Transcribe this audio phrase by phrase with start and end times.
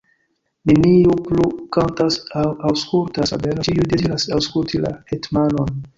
[0.69, 1.45] Neniu plu
[1.77, 5.83] kantas aŭ aŭskultas fabelon, ĉiuj deziras aŭskulti la hetmanon.